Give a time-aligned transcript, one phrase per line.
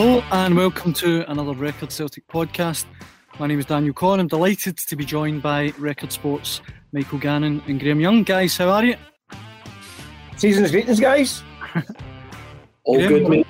[0.00, 2.84] Hello and welcome to another Record Celtic podcast.
[3.40, 4.20] My name is Daniel Corn.
[4.20, 6.60] I'm delighted to be joined by Record Sports
[6.92, 8.22] Michael Gannon and Graham Young.
[8.22, 8.94] Guys, how are you?
[10.36, 11.42] Season's greetings, guys.
[12.84, 13.46] All Graham, good, mate.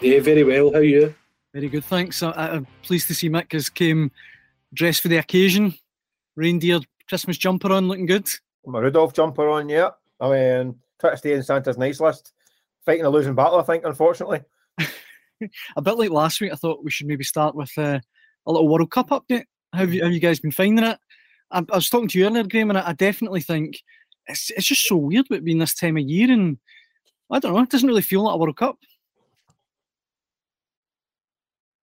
[0.00, 0.72] Yeah, very well.
[0.72, 1.14] How are you?
[1.52, 2.22] Very good, thanks.
[2.22, 4.10] I, I'm pleased to see Mick has came
[4.72, 5.74] dressed for the occasion.
[6.34, 8.26] Reindeer Christmas jumper on, looking good.
[8.64, 9.90] My Rudolph jumper on, yeah.
[10.18, 12.32] I mean, try to stay in Santa's nice list.
[12.86, 14.40] Fighting a losing battle, I think, unfortunately.
[15.76, 18.00] a bit like last week, I thought we should maybe start with uh,
[18.46, 19.44] a little World Cup update.
[19.72, 20.98] How have you, have you guys been finding it?
[21.50, 23.80] I, I was talking to you earlier, Graham, and I, I definitely think
[24.26, 26.58] it's, it's just so weird with being this time of year, and
[27.30, 28.78] I don't know, it doesn't really feel like a World Cup.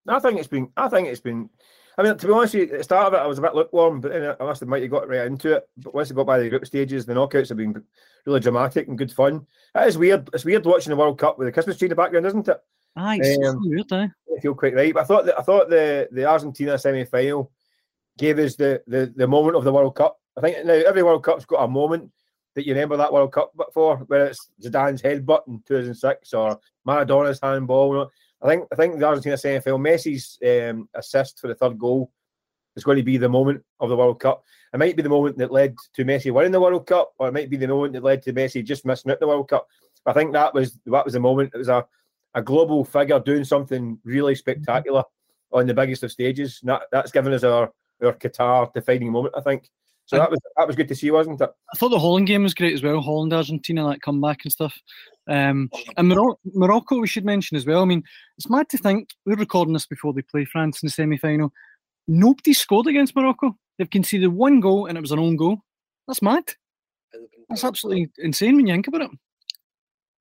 [0.07, 0.69] I think it's been.
[0.77, 1.49] I think it's been.
[1.97, 4.01] I mean, to be honest, at the start of it, I was a bit lukewarm,
[4.01, 5.67] but then I must admit, you got right into it.
[5.77, 7.83] But once you got by the group stages, the knockouts have been
[8.25, 9.47] really dramatic and good fun.
[9.75, 10.29] It is weird.
[10.31, 12.57] It's weird watching the World Cup with the Christmas tree in the background, isn't it?
[12.95, 14.07] Aye, Um, weird, eh?
[14.35, 14.93] I feel quite right.
[14.93, 17.51] But I thought that I thought the the Argentina semi final
[18.17, 20.19] gave us the, the the moment of the World Cup.
[20.35, 22.11] I think now every World Cup's got a moment
[22.55, 27.39] that you remember that World Cup for, whether it's Zidane's headbutt in 2006 or Maradona's
[27.41, 28.09] handball.
[28.41, 32.11] I think I think the Argentina semi final, Messi's um, assist for the third goal
[32.75, 34.43] is going to be the moment of the World Cup.
[34.73, 37.33] It might be the moment that led to Messi winning the World Cup, or it
[37.33, 39.67] might be the moment that led to Messi just missing out the World Cup.
[40.05, 41.51] I think that was that was the moment.
[41.53, 41.85] It was a
[42.37, 45.03] a global figure doing something really spectacular
[45.51, 46.59] on the biggest of stages.
[46.63, 47.71] That, that's given us our,
[48.03, 49.67] our Qatar defining moment, I think.
[50.05, 51.49] So that was that was good to see, wasn't it?
[51.73, 53.01] I thought the Holland game was great as well.
[53.01, 54.73] Holland, Argentina, that comeback and stuff.
[55.27, 57.81] Um, and Moro- Morocco, we should mention as well.
[57.81, 58.03] I mean,
[58.37, 61.51] it's mad to think we're recording this before they play France in the semi final.
[62.07, 63.57] Nobody scored against Morocco.
[63.77, 65.57] They've conceded one goal and it was an own goal.
[66.07, 66.45] That's mad.
[67.49, 69.11] That's absolutely insane when you think about it.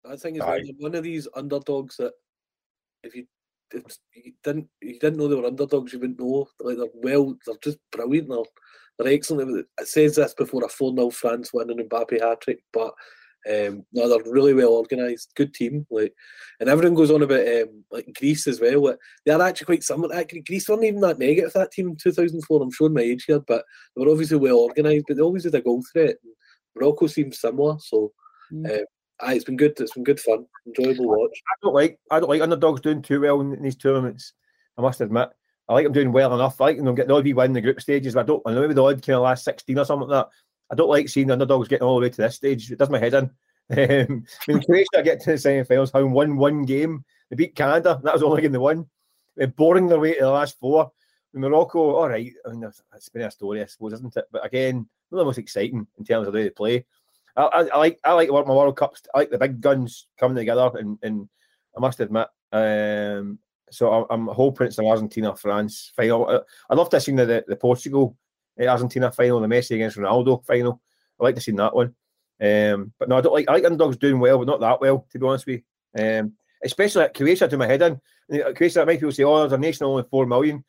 [0.08, 0.62] I think it's Aye.
[0.64, 2.12] one- one of these underdogs that
[3.02, 3.26] if you,
[3.72, 3.82] if
[4.14, 6.46] you didn't you didn't know they were underdogs, you wouldn't know.
[6.60, 8.28] Like they're well, they're just brilliant.
[8.28, 8.38] They're,
[8.98, 9.66] they're excellent.
[9.80, 12.94] It says this before a 4 0 France win and Mbappe hat trick, but
[13.48, 15.86] um, no, they're really well organised, good team.
[15.90, 16.12] Like,
[16.58, 18.84] and everyone goes on about um, like Greece as well.
[18.84, 20.14] Like, they are actually quite similar.
[20.14, 22.62] Actually, Greece weren't even that negative that team in 2004.
[22.62, 23.64] I'm showing my age here, but
[23.94, 25.04] they were obviously well organised.
[25.06, 26.16] But they always had a goal threat.
[26.24, 26.32] And
[26.74, 28.12] Morocco seems similar, so.
[28.52, 28.80] Mm.
[28.80, 28.84] Um,
[29.20, 29.78] aye, it's been good.
[29.78, 31.42] It's been good fun, enjoyable watch.
[31.48, 34.32] I don't like I don't like underdogs doing too well in, in these tournaments.
[34.78, 35.30] I must admit.
[35.68, 36.60] I like them doing well enough.
[36.60, 38.42] I like them getting the odd wee win in the group stages, but I don't
[38.46, 40.30] I know maybe the odd kind of last 16 or something like that.
[40.70, 42.70] I don't like seeing the underdogs getting all the way to this stage.
[42.70, 43.30] It does my head in.
[43.68, 48.00] Um, when Croatia get to the semi-finals, having won one game, they beat Canada.
[48.04, 48.88] That was only game they won.
[49.34, 50.92] They're boring their way to the last four.
[51.34, 52.32] In Morocco, all right.
[52.46, 54.26] I mean, that's- that's been a story, I suppose, isn't it?
[54.30, 56.86] But again, not the most exciting in terms of the way they play.
[57.36, 59.02] I, I, like I like my World Cups.
[59.14, 61.28] I like the big guns coming together, and, and
[61.76, 63.38] I must admit, um,
[63.70, 66.28] so I, I'm hoping it's the Argentina France final.
[66.28, 68.16] I, I'd love to have seen the, the, Portugal
[68.60, 70.80] uh, Argentina final, the Messi against Ronaldo final.
[71.20, 71.94] I like to see that one.
[72.40, 75.06] Um, but no, I don't like I like underdogs doing well, but not that well,
[75.10, 75.62] to be honest with
[75.94, 76.20] you.
[76.20, 76.32] Um,
[76.64, 78.00] especially at Croatia to my head in.
[78.40, 80.64] At Croatia, many people say, "Oh, there's a nation only four million.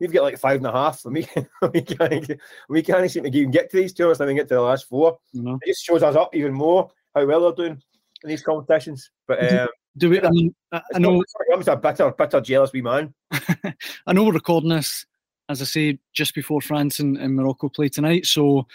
[0.00, 1.04] We've got like five and a half.
[1.04, 1.28] And we
[1.72, 2.30] we can't
[2.68, 4.20] we can't seem to even get to these tournaments.
[4.20, 5.18] and then get to the last four.
[5.32, 5.58] You know?
[5.62, 7.82] It just shows us up even more how well they're doing
[8.22, 9.10] in these competitions.
[9.26, 10.20] But um, Do we?
[10.20, 11.22] I mean, I, I know.
[11.52, 13.14] I'm just a bitter, bitter, jealous wee man.
[14.06, 15.06] I know we're recording this,
[15.48, 18.26] as I say, just before France and, and Morocco play tonight.
[18.26, 18.66] So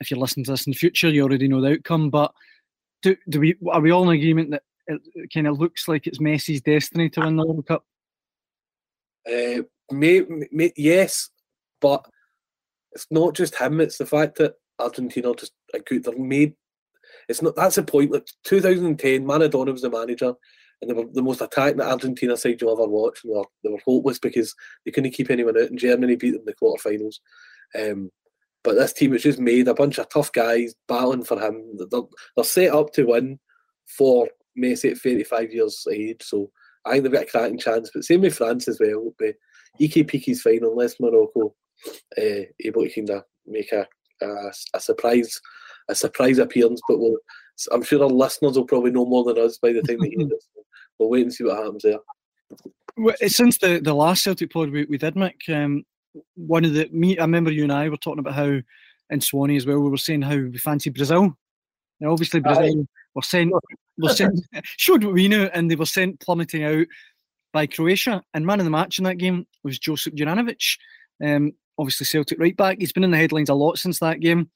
[0.00, 2.10] if you're listening to this in the future, you already know the outcome.
[2.10, 2.32] But
[3.02, 6.06] do, do we are we all in agreement that it, it kind of looks like
[6.06, 7.84] it's Messi's destiny to win the World Cup?
[9.26, 11.30] Uh, may, may, yes,
[11.80, 12.04] but
[12.92, 13.80] it's not just him.
[13.80, 15.52] It's the fact that Argentina just.
[15.72, 16.54] They're made.
[17.28, 17.56] It's not.
[17.56, 18.12] That's the point.
[18.12, 20.34] Like 2010, Maradona was the manager,
[20.80, 23.20] and they were the most attacking Argentina side you'll ever watch.
[23.24, 25.70] And they were, they were hopeless because they couldn't keep anyone out.
[25.70, 27.16] And Germany beat them in the quarterfinals.
[27.74, 28.10] Um,
[28.62, 31.62] but this team is just made a bunch of tough guys battling for him.
[31.76, 32.02] They're,
[32.34, 33.38] they're set up to win
[33.86, 36.22] for Messi at 35 years age.
[36.22, 36.50] So
[36.86, 37.90] I think they've got a cracking chance.
[37.92, 39.12] But same with France as well.
[39.18, 39.34] But
[39.80, 41.54] EKPK's fine unless Morocco
[42.18, 43.86] uh, able to kind of make a,
[44.22, 45.40] a, a surprise
[45.88, 46.80] a surprise appearance.
[46.88, 47.16] But we'll,
[47.72, 50.26] I'm sure our listeners will probably know more than us by the time they hear
[50.28, 50.48] this.
[50.98, 51.98] We'll wait and see what happens there.
[52.96, 55.84] Well, since the, the last Celtic pod we, we did, Mick, um,
[56.34, 58.58] one of the me I remember you and I were talking about how
[59.10, 61.36] in Swanee as well we were saying how we fancy Brazil.
[62.00, 63.52] Now obviously Brazil were sent
[63.98, 64.40] were sent
[64.76, 66.86] showed what we knew and they were sent plummeting out
[67.52, 68.22] by Croatia.
[68.34, 70.78] And man of the match in that game was Josip Juranovic.
[71.24, 72.78] Um, obviously Celtic right back.
[72.78, 74.50] He's been in the headlines a lot since that game.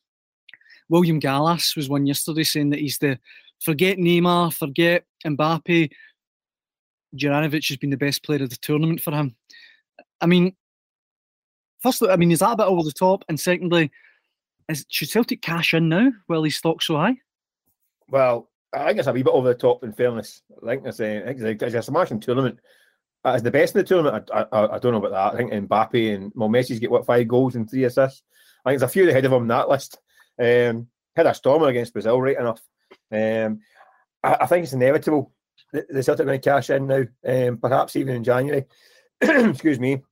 [0.88, 3.18] William Gallas was one yesterday saying that he's the
[3.60, 5.90] forget Neymar, forget Mbappe.
[7.16, 9.34] Juranovic has been the best player of the tournament for him.
[10.20, 10.54] I mean,
[11.82, 13.24] firstly, I mean, is that a bit over the top?
[13.28, 13.90] And secondly,
[14.68, 17.16] is, should Celtic cash in now while he's stock so high?
[18.10, 19.82] Well, I think it's a wee bit over the top.
[19.84, 22.58] In fairness, I think it's a, it's a smashing tournament.
[23.24, 25.34] As the best in the tournament, I, I, I, don't know about that.
[25.34, 28.22] I think Mbappe and well, Messi's get what five goals and three assists.
[28.64, 29.98] I think there's a few ahead of him on that list.
[30.38, 32.62] Um, had a stormer against Brazil, right enough.
[33.12, 33.60] Um,
[34.22, 35.32] I, I think it's inevitable
[35.72, 38.64] that the Celtic are going to cash in now, um, perhaps even in January.
[39.20, 40.02] Excuse me.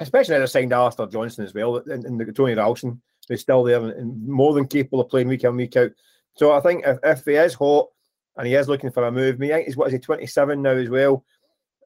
[0.00, 3.62] Especially as I signed Alistair Johnston as well, and, and the Tony Ralston, who's still
[3.62, 5.92] there and, and, more than capable of playing week in, week out.
[6.34, 7.88] So I think if, if he is hot
[8.36, 10.88] and he is looking for a move, me, he's what is he, 27 now as
[10.88, 11.24] well.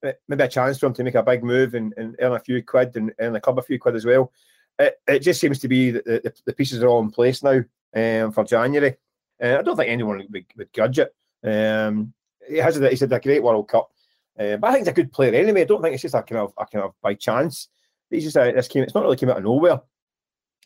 [0.03, 2.41] Uh, maybe a chance for him to make a big move and, and earn a
[2.41, 4.33] few quid and earn a couple of few quid as well.
[4.79, 7.65] It, it just seems to be that the, the, pieces are all in place now
[7.95, 8.97] um, for January.
[9.43, 11.12] Uh, I don't think anyone would, would grudge it.
[11.43, 12.12] Um,
[12.49, 13.91] he has a, he's had a great World Cup,
[14.39, 15.62] uh, but I think he's a good player anyway.
[15.62, 17.69] I don't think it's just a kind of a kind of by chance.
[18.09, 18.85] He's just a, this came.
[18.85, 19.81] It's not really came out of nowhere.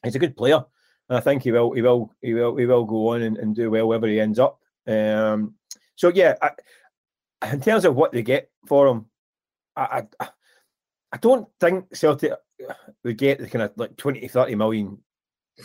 [0.04, 0.64] He's a good player,
[1.08, 3.54] and I think he will he will he will he will go on and, and
[3.54, 4.58] do well wherever he ends up.
[4.86, 5.54] Um,
[5.96, 6.50] so yeah, I,
[7.52, 9.06] in terms of what they get for him,
[9.76, 10.28] I, I
[11.12, 12.32] I don't think Celtic
[13.04, 14.98] would get the kind of like 20, 30 million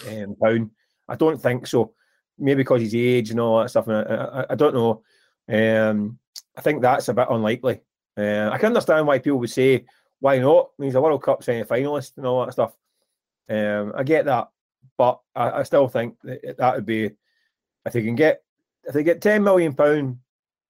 [0.07, 0.71] um, pound.
[1.07, 1.93] I don't think so.
[2.37, 3.87] Maybe because his age and all that stuff.
[3.87, 5.03] And I, I, I don't know.
[5.49, 6.19] Um,
[6.55, 7.81] I think that's a bit unlikely.
[8.17, 9.85] Uh, I can understand why people would say,
[10.19, 10.69] why not?
[10.77, 12.73] I mean, he's a World Cup semi finalist and all that stuff.
[13.49, 14.49] Um, I get that.
[14.97, 17.11] But I, I still think that, that would be,
[17.85, 18.43] if they can get,
[18.83, 19.75] if they get £10 million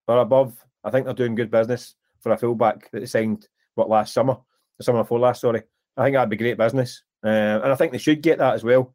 [0.08, 3.90] or above, I think they're doing good business for a fullback that they signed, what,
[3.90, 4.38] last summer?
[4.78, 5.64] The summer before last, sorry.
[5.96, 7.04] I think that'd be great business.
[7.24, 8.94] Um, and I think they should get that as well.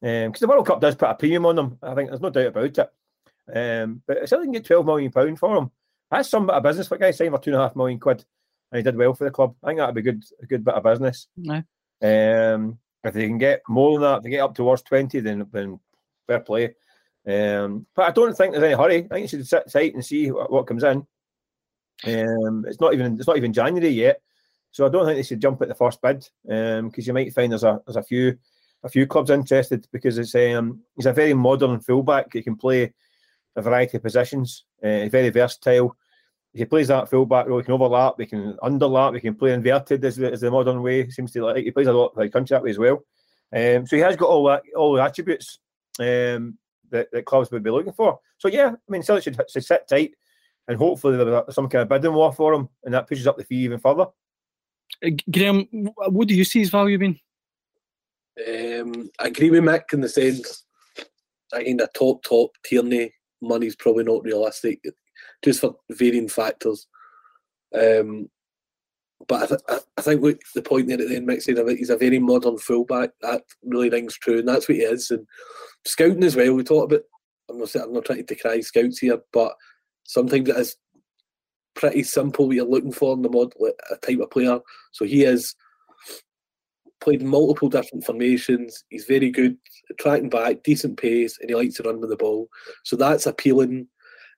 [0.00, 1.78] Because um, the World Cup does put a premium on them.
[1.82, 2.90] I think there's no doubt about it.
[3.54, 5.70] Um, but if they can get twelve million pound for him,
[6.10, 7.98] that's some bit of business for a guy signed for two and a half million
[7.98, 8.24] quid,
[8.70, 9.54] and he did well for the club.
[9.62, 11.28] I think that'd be good, a good bit of business.
[11.36, 11.62] No.
[12.02, 15.46] Um, if they can get more than that, if they get up towards twenty, then
[15.52, 15.78] then
[16.26, 16.74] fair play.
[17.26, 19.04] Um, but I don't think there's any hurry.
[19.04, 21.06] I think you should sit tight and see what, what comes in.
[22.06, 24.20] Um, it's not even it's not even January yet,
[24.70, 27.32] so I don't think they should jump at the first bid because um, you might
[27.32, 28.36] find there's a there's a few
[28.82, 32.32] a few clubs interested because it's um he's a very modern fullback.
[32.32, 32.92] He can play
[33.56, 34.64] a variety of positions.
[34.82, 35.96] Uh, very versatile.
[36.54, 39.52] If he plays that fullback role, he can overlap, he can underlap, he can play
[39.52, 41.64] inverted as the, as the modern way seems to like.
[41.64, 43.04] He plays a lot like country that way as well.
[43.52, 45.58] Um, so he has got all that all the attributes
[45.98, 46.56] um,
[46.90, 48.20] that, that clubs would be looking for.
[48.38, 50.14] So yeah, I mean, Celtic should, should sit tight
[50.68, 53.44] and hopefully there's some kind of bidding war for him, and that pushes up the
[53.44, 54.06] fee even further.
[55.04, 55.66] Uh, Graham,
[56.08, 57.18] what do you see his value being?
[58.46, 60.64] Um, I agree with Mick in the sense
[61.52, 64.80] I think a top top Tierney money's probably not realistic,
[65.42, 66.86] just for varying factors.
[67.74, 68.28] Um,
[69.26, 71.90] but I, th- I think what the point there at the end, Mick said he's
[71.90, 73.10] a very modern fullback.
[73.22, 75.10] That really rings true, and that's what he is.
[75.10, 75.26] And
[75.86, 76.54] scouting as well.
[76.54, 77.02] We talk about.
[77.50, 79.54] I'm not I'm not trying to decry scouts here, but
[80.04, 80.76] sometimes it is
[81.74, 83.52] pretty simple what you're looking for in the mod
[83.90, 84.58] a type of player.
[84.92, 85.54] So he has
[87.00, 88.84] played multiple different formations.
[88.88, 89.56] He's very good
[89.90, 92.48] at tracking back, decent pace, and he likes to run with the ball.
[92.84, 93.88] So that's appealing.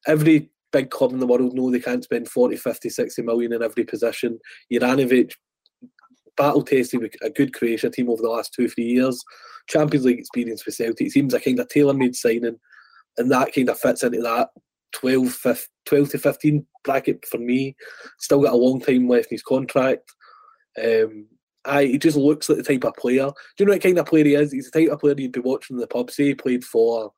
[0.06, 3.62] Every big club in the world know they can't spend 40, 50, 60 million in
[3.62, 4.38] every position.
[4.72, 5.32] Juranovic
[6.36, 9.22] battle tested with a good Croatia team over the last two, three years.
[9.68, 11.08] Champions League experience with Celtic.
[11.08, 12.58] It seems a kind of tailor made signing,
[13.16, 14.50] and that kind of fits into that
[14.92, 17.74] 12, 15, 12 to 15 bracket for me.
[18.18, 20.12] Still got a long time left in his contract.
[20.82, 21.26] Um,
[21.64, 23.26] I, he just looks like the type of player.
[23.26, 24.52] Do you know what kind of player he is?
[24.52, 26.10] He's the type of player you'd be watching in the pub.
[26.10, 27.12] Say he played for,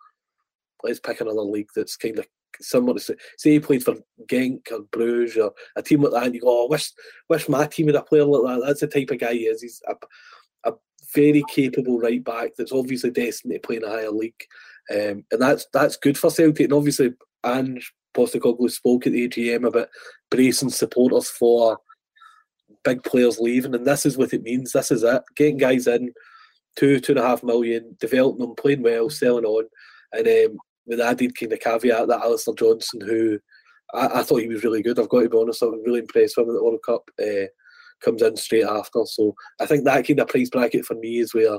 [0.83, 2.27] let's pick another league that's kind of
[2.61, 3.97] similar to say, say he played for
[4.31, 6.93] Genk or Bruges or a team like that, and you go, oh, wish,
[7.29, 8.67] wish my team had a player like that.
[8.67, 9.63] That's the type of guy he is.
[9.63, 9.95] He's a,
[10.69, 10.75] a
[11.15, 14.45] very capable right back that's obviously destined to play in a higher league,
[14.93, 16.65] um, and that's that's good for Celtic.
[16.65, 17.13] And obviously,
[17.45, 19.89] Ange Postecoglou spoke at the AGM about
[20.31, 21.79] bracing supporters for
[22.85, 24.73] big players leaving, and this is what it means.
[24.73, 25.23] This is it.
[25.37, 26.13] Getting guys in,
[26.77, 29.65] two, two and a half million, developing them, playing well, selling on,
[30.13, 33.39] and um, with added kind of caveat that Alistair Johnston, who
[33.95, 34.99] I, I, thought he was really good.
[34.99, 37.11] I've got to be honest, I was really impressed with him at the World Cup.
[37.21, 37.47] Uh,
[38.03, 41.35] comes in straight after, so I think that kind of price bracket for me is
[41.35, 41.59] where.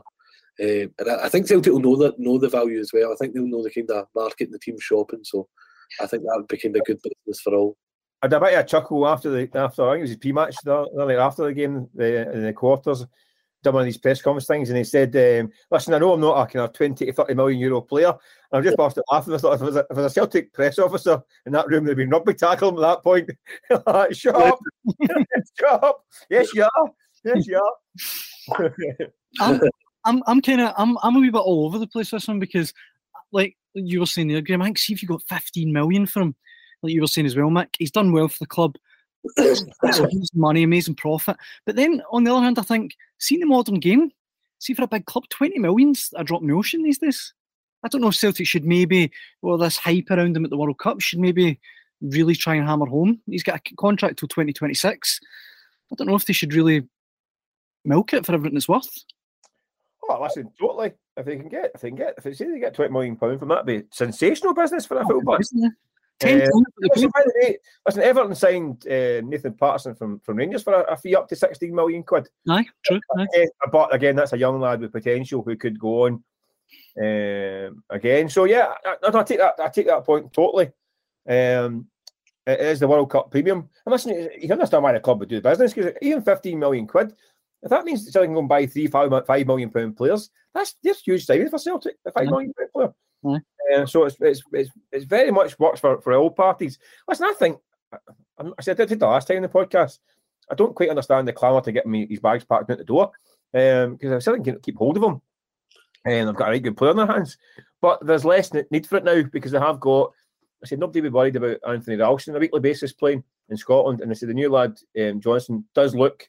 [0.62, 3.13] Uh, and I, think Celtic will know that know the value as well.
[3.13, 5.21] I think they'll know the kind of market and the team shopping.
[5.24, 5.48] So
[6.01, 7.77] I think that would be kind of good business for all.
[8.21, 11.45] I had a a chuckle after the after I think it was his pre-match after
[11.45, 13.05] the game the, in the quarters
[13.63, 16.21] done one of these press conference things and he said, um, listen, I know I'm
[16.21, 18.09] not a kind of 20 to 30 million euro player.
[18.09, 18.17] And
[18.57, 19.33] I'm just busted laughing.
[19.33, 21.67] I thought if I, was a, if I was a Celtic press officer in that
[21.67, 23.29] room, there'd been rugby tackle at that point.
[24.15, 24.59] Shut up.
[25.59, 26.05] Shut up.
[26.29, 26.91] Yes, you are.
[27.25, 27.61] Yes, you
[28.57, 28.75] are.
[29.39, 29.61] I'm,
[30.05, 32.27] I'm, I'm kind of, I'm, I'm a wee bit all over the place with this
[32.27, 32.73] one because,
[33.31, 36.35] like you were saying there, Graham, I think see if you got 15 million from,
[36.81, 38.75] like you were saying as well, Mick, he's done well for the club
[39.38, 41.38] amazing money, amazing profit.
[41.65, 44.11] But then on the other hand, I think seeing the modern game,
[44.59, 47.33] see for a big club, 20 million's a drop in the ocean these days.
[47.83, 49.11] I don't know if Celtic should maybe,
[49.41, 51.59] well, this hype around him at the World Cup should maybe
[52.01, 53.21] really try and hammer home.
[53.25, 55.19] He's got a contract till 2026.
[55.91, 56.83] I don't know if they should really
[57.85, 58.89] milk it for everything it's worth.
[60.09, 60.93] Oh, listen, totally.
[61.15, 63.15] If they can get, if they can get, if they say they get 20 million
[63.15, 65.38] pound from that, be sensational business for a oh, football.
[66.19, 66.47] Ten uh,
[66.81, 67.11] listen,
[67.85, 71.35] listen, Everton signed uh, Nathan Patterson from, from Rangers for a, a, fee up to
[71.35, 72.27] 16 million quid.
[72.49, 72.99] Aye, true.
[73.17, 73.27] Aye.
[73.38, 76.23] Uh, but again, that's a young lad with potential who could go on
[77.01, 78.27] um, again.
[78.27, 79.55] So yeah, I, I, take that.
[79.59, 80.71] I take that point totally.
[81.27, 81.88] Um,
[82.45, 83.69] it is the World Cup premium.
[83.85, 86.88] And listen, you can understand why the club would do business because even 15 million
[86.88, 87.13] quid,
[87.61, 90.75] if that means Celtic can go and buy three, five, five million pound players, that's
[90.83, 91.95] that's huge savings for Celtic.
[92.05, 93.43] A five million pound player.
[93.73, 96.79] Uh, so it's, it's it's it's very much works for, for all parties.
[97.07, 97.59] Listen, I think
[98.38, 99.99] I, said I did the last time in the podcast.
[100.51, 103.11] I don't quite understand the clamour to get me his bags packed out the door
[103.51, 105.21] because um, I still can keep hold of him,
[106.05, 107.38] and I've got a very good player in their hands.
[107.81, 110.11] But there's less need for it now because they have got.
[110.63, 114.01] I said nobody be worried about Anthony Ralston on a weekly basis playing in Scotland,
[114.01, 116.27] and I said the new lad um, Johnston does look,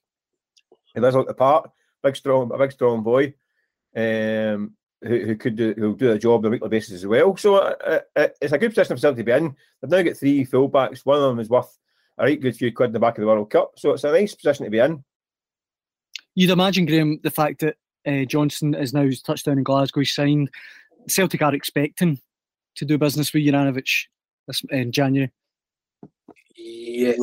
[0.95, 1.71] he does look the part,
[2.03, 3.35] big strong, a big strong boy.
[3.97, 7.37] Um, who, who could do who do a job on a weekly basis as well.
[7.37, 9.57] So uh, uh, it's a good position for Celtic to be in.
[9.81, 11.07] They've now got three fullbacks.
[11.07, 11.79] One of them is worth
[12.19, 13.73] a right good few quid in the back of the World Cup.
[13.77, 15.03] So it's a nice position to be in.
[16.35, 17.77] You'd imagine, Graham, the fact that
[18.07, 20.51] uh, Johnston is now touchdown in Glasgow, he's signed.
[21.09, 22.21] Celtic are expecting
[22.77, 24.07] to do business with Juranovic
[24.47, 25.31] this in January.
[26.57, 27.19] Yes,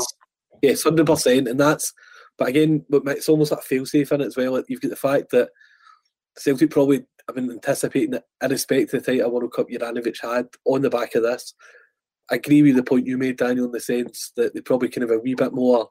[0.61, 1.93] yes, hundred percent, and that's.
[2.37, 4.61] But again, it's almost like fail safe in it as well.
[4.67, 5.49] You've got the fact that
[6.37, 7.05] Celtic probably I've
[7.35, 11.23] been anticipating that, irrespective of the title World Cup Juranovic had on the back of
[11.23, 11.53] this.
[12.31, 15.03] I agree with the point you made, Daniel, in the sense that they probably kind
[15.03, 15.87] of a wee bit more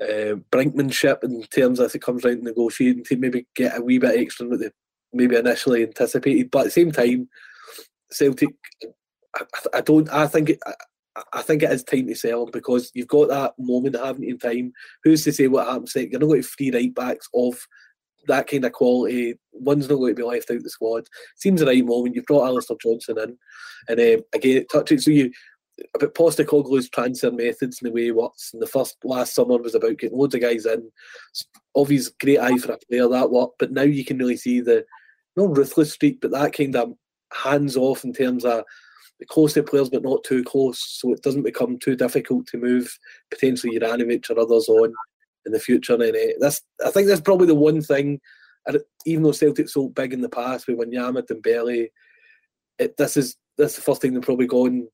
[0.00, 3.98] uh, brinkmanship in terms if it comes round to negotiating to maybe get a wee
[3.98, 4.70] bit extra than they
[5.12, 6.50] maybe initially anticipated.
[6.50, 7.28] But at the same time,
[8.10, 8.50] Celtic,
[9.34, 9.42] I,
[9.74, 12.90] I don't, I think it, I, I think it is time to sell them because
[12.94, 14.72] you've got that moment, haven't you, in time.
[15.02, 15.94] Who's to say what happens?
[15.94, 17.58] You're not going to free right backs of
[18.26, 19.34] that kind of quality.
[19.52, 21.06] One's not going to be left out the squad.
[21.36, 22.14] Seems the right moment.
[22.14, 23.38] You've brought Alistair Johnston in,
[23.88, 25.30] and um, again, it touches so you
[25.94, 28.50] about Postecoglou's transfer methods and the way he works.
[28.52, 30.90] And the first last summer was about getting loads of guys in.
[31.74, 34.84] Obviously, great eye for a player that worked, but now you can really see the
[35.36, 36.94] not ruthless streak, but that kind of
[37.32, 38.64] hands off in terms of
[39.28, 42.98] close to players, but not too close, so it doesn't become too difficult to move
[43.30, 44.92] potentially Juranovic or others on
[45.46, 45.94] in the future.
[45.94, 48.20] And that's I think that's probably the one thing.
[49.06, 51.90] Even though Celtic so big in the past with Wanyama and Belly,
[52.78, 54.88] it, this is this the first thing they're probably gone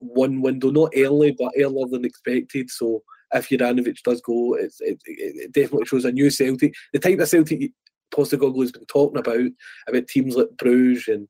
[0.00, 2.70] one window, not early, but earlier than expected.
[2.70, 3.02] So
[3.34, 6.74] if Juranovic does go, it, it, definitely shows a new Celtic.
[6.92, 7.72] The type of Celtic
[8.14, 9.50] Postecoglou has been talking about,
[9.88, 11.28] about teams like Bruges and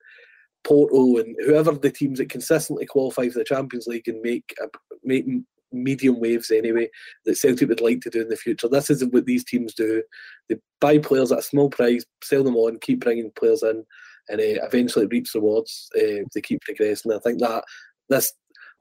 [0.64, 4.66] Porto and whoever the teams that consistently qualify for the Champions League and make a
[5.02, 5.24] make
[5.72, 6.88] medium waves anyway
[7.24, 8.68] that Celtic would like to do in the future.
[8.68, 10.02] This isn't what these teams do.
[10.48, 13.84] They buy players at a small price, sell them on, keep bringing players in,
[14.28, 15.88] and uh, eventually reaps rewards.
[15.96, 17.12] Uh, they keep progressing.
[17.12, 17.64] I think that
[18.08, 18.32] this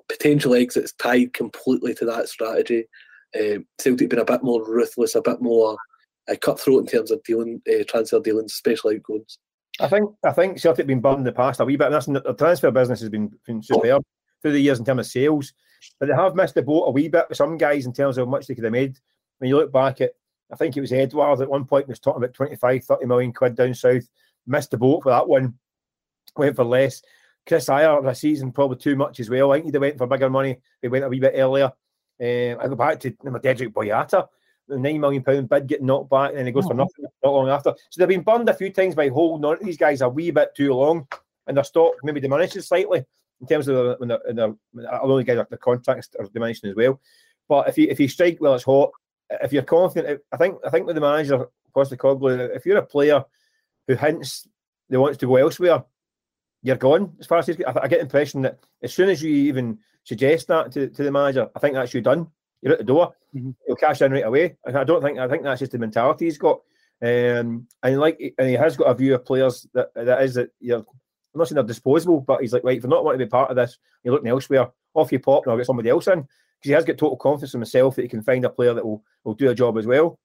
[0.10, 2.86] potential exit is tied completely to that strategy.
[3.36, 5.78] Uh, Celtic been a bit more ruthless, a bit more
[6.30, 9.40] uh, cutthroat in terms of dealing uh, transfer dealings, especially outgoings.
[9.80, 11.92] I think I think Celtic been burned in the past a wee bit.
[11.92, 14.02] And the transfer business has been, been superb
[14.42, 15.54] through the years in terms of sales.
[16.00, 18.28] But they have missed the boat a wee bit with some guys in terms of
[18.28, 18.98] how much they could have made.
[19.40, 20.12] When you look back at,
[20.52, 23.56] I think it was Edouard at one point was talking about 25, 30 million quid
[23.56, 24.08] down south.
[24.46, 25.56] Missed the boat for that one.
[26.36, 27.02] Went for less.
[27.46, 29.52] Chris Ajer, a season probably too much as well.
[29.52, 30.58] I think he went for bigger money.
[30.82, 31.72] They went a wee bit earlier.
[32.20, 34.28] Um, I go back to Dedryck Boyata.
[34.68, 36.70] the nine million pound bid getting knocked back, and then he goes oh.
[36.70, 37.74] for nothing not long after.
[37.90, 40.32] So they've been burned a few times by holding on to these guys a wee
[40.32, 41.08] bit too long,
[41.46, 43.06] and their stock maybe diminishes slightly
[43.42, 47.00] in terms of when they're, when they're, when get the contracts are diminishing as well.
[47.48, 48.92] But if you if you strike while it's hot,
[49.30, 53.24] if you're confident, I think I think with the manager Postecoglou, if you're a player
[53.88, 54.48] who hints
[54.90, 55.84] they wants to go elsewhere,
[56.64, 57.14] you're gone.
[57.20, 60.72] As far as I get the impression that as soon as you even suggest that
[60.74, 62.28] to, to the manager, I think that's you done.
[62.62, 63.14] You're at the door.
[63.36, 63.52] Mm-hmm.
[63.68, 64.58] He'll cash in right away.
[64.66, 65.20] I don't think.
[65.20, 66.62] I think that's just the mentality he's got.
[67.02, 70.50] Um, and like, and he has got a view of players that that is that
[70.60, 70.86] you're.
[71.38, 73.30] I'm not saying they're disposable, but he's like, right, if you're not wanting to be
[73.30, 74.70] part of this, you're looking elsewhere.
[74.96, 76.30] Off you pop, and I'll get somebody else in because
[76.64, 79.04] he has got total confidence in himself that he can find a player that will
[79.24, 80.18] will do a job as well.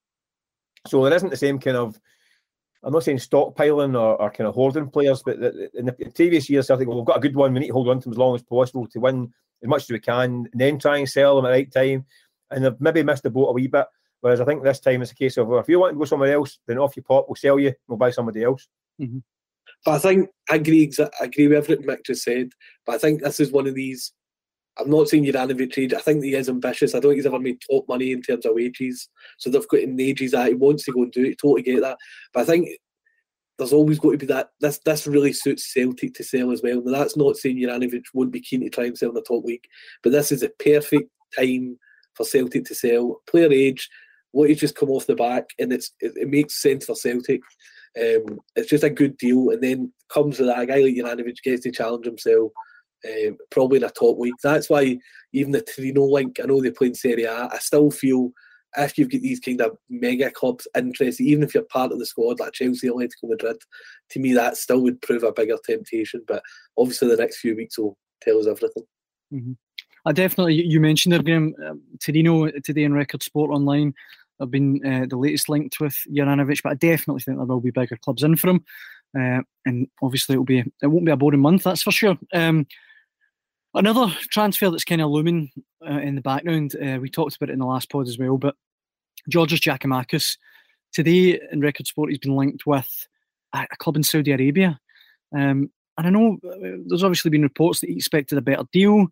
[0.86, 2.00] So there isn't the same kind of
[2.82, 5.36] I'm not saying stockpiling or, or kind of hoarding players, but
[5.74, 7.52] in the previous years, I think well, we've got a good one.
[7.52, 9.82] We need to hold on to them as long as possible to win as much
[9.82, 12.06] as we can, and then try and sell them at the right time.
[12.50, 13.86] And they've maybe missed the boat a wee bit.
[14.20, 16.04] Whereas I think this time it's a case of well, if you want to go
[16.04, 18.68] somewhere else, then off you pop, we'll sell you, we'll buy somebody else.
[19.00, 19.18] Mm-hmm.
[19.84, 20.92] But I think I agree.
[20.98, 22.50] I agree with everything Mick just said.
[22.86, 24.12] But I think this is one of these
[24.78, 25.94] I'm not saying Juranovic trade.
[25.94, 26.94] I think he is ambitious.
[26.94, 29.08] I don't think he's ever made top money in terms of wages.
[29.38, 31.38] So they've got in wages that he wants to go and do it.
[31.38, 31.98] Totally get that.
[32.32, 32.68] But I think
[33.58, 34.50] there's always got to be that.
[34.60, 36.80] This this really suits Celtic to sell as well.
[36.82, 39.44] Now that's not saying Juranovic won't be keen to try and sell in the top
[39.44, 39.64] league,
[40.02, 41.78] but this is a perfect time
[42.14, 43.20] for Celtic to sell.
[43.28, 43.90] Player age,
[44.30, 47.42] what he's just come off the back, and it's it, it makes sense for Celtic.
[48.00, 51.62] Um, it's just a good deal, and then comes that a guy like Juranovic gets
[51.64, 52.52] to challenge himself
[53.06, 54.34] um, probably in a top league.
[54.42, 54.98] That's why
[55.32, 58.32] even the Torino link, I know they play in Serie A, I still feel
[58.78, 62.06] if you've got these kind of mega clubs interested, even if you're part of the
[62.06, 63.56] squad like Chelsea, Atletico Madrid,
[64.10, 66.22] to me that still would prove a bigger temptation.
[66.26, 66.42] But
[66.78, 68.84] obviously, the next few weeks will tell us everything.
[69.32, 69.52] Mm-hmm.
[70.04, 73.94] I definitely, you mentioned there, Graham, um, Torino today in Record Sport Online
[74.42, 77.70] have been uh, the latest linked with Juranovic, but I definitely think there will be
[77.70, 78.64] bigger clubs in for him.
[79.18, 82.18] Uh, and obviously, it'll be it won't be a boring month, that's for sure.
[82.32, 82.66] Um,
[83.74, 85.50] Another transfer that's kind of looming
[85.86, 88.36] uh, in the background, uh, we talked about it in the last pod as well,
[88.36, 88.54] but
[89.30, 90.36] Georges Giakoumakis,
[90.92, 93.06] today in Record Sport, he's been linked with
[93.54, 94.78] a, a club in Saudi Arabia.
[95.34, 99.06] Um, and I know uh, there's obviously been reports that he expected a better deal.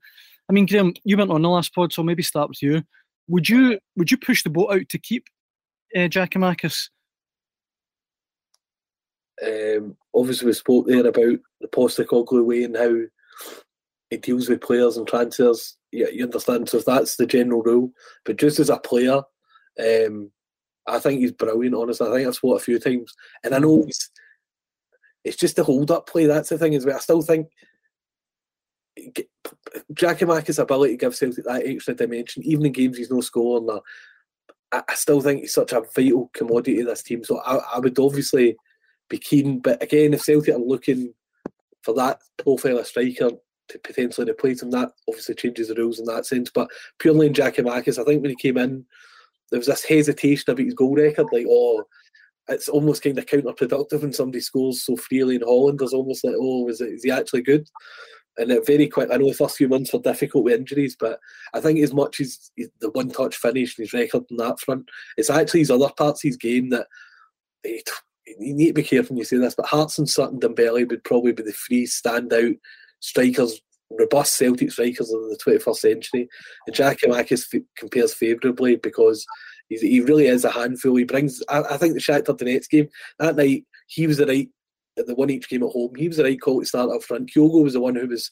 [0.51, 2.83] I mean, Graham, you went on the last pod, so maybe start with you.
[3.31, 5.25] Would you would you push the boat out to keep
[5.95, 6.89] uh, Giakoumakis?
[9.47, 12.93] Um, obviously, we spoke there about the Postecoglou way and how
[14.11, 15.77] he deals with players and transfers.
[15.93, 16.69] Yeah, you understand.
[16.69, 17.93] So that's the general rule.
[18.25, 19.23] But just as a player,
[19.79, 20.33] um,
[20.89, 21.77] I think he's brilliant.
[21.77, 23.15] Honestly, I think I've what a few times,
[23.45, 24.11] and I know he's.
[25.23, 26.27] It's just the hold-up play.
[26.27, 26.73] That's the thing.
[26.73, 27.47] Is I still think
[29.95, 33.81] Giakoumakis' ability to give Celtic that extra dimension, even in games he's no scoring.
[34.73, 37.25] I, I still think he's such a vital commodity to this team.
[37.25, 38.57] So I, I would obviously
[39.09, 39.61] be keen.
[39.61, 41.15] But again, if Celtic are looking
[41.83, 43.31] for that profile of striker,
[43.71, 44.71] to potentially replace him.
[44.71, 46.51] That obviously changes the rules in that sense.
[46.51, 48.85] But purely in Giakoumakis, I think when he came in,
[49.51, 51.27] there was this hesitation about his goal record.
[51.33, 51.85] Like, oh,
[52.49, 55.79] it's almost kind of counterproductive when somebody scores so freely in Holland.
[55.79, 57.67] There's almost like, oh, is, it, is he actually good?
[58.39, 59.11] And it very quick.
[59.13, 61.19] I know the first few months were difficult with injuries, but
[61.53, 65.31] I think as much as the one-touch finish and his record on that front, it's
[65.31, 66.87] actually his other parts of his game that
[67.67, 67.81] eh,
[68.39, 69.55] you need to be careful when you say this.
[69.55, 72.59] But Hartson Sutton Dembele would probably be the three standout
[73.01, 76.29] strikers, robust Celtic strikers of the 21st century.
[76.67, 79.27] And Giakoumakis f- compares favourably because
[79.69, 80.97] he really is a handful.
[80.97, 82.89] He brings, I, I think the Shakhtar Donetsk game,
[83.19, 84.49] that night, he was the right,
[85.07, 87.31] the one each game at home, he was the right call to start up front.
[87.31, 88.31] Kyogo was the one who was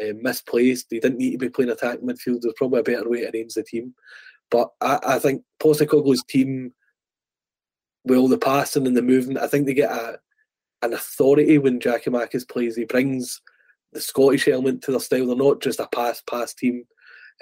[0.00, 0.86] uh, misplaced.
[0.90, 2.40] He didn't need to be playing attack midfield.
[2.42, 3.94] There's probably a better way to arrange the team.
[4.50, 6.72] But I, I think Postecoglou's team,
[8.04, 10.18] with all the passing and the movement, I think they get a,
[10.82, 12.76] an authority when Giakoumakis plays.
[12.76, 13.40] He brings
[13.92, 15.26] the Scottish element to their style.
[15.26, 16.84] They're not just a pass pass team.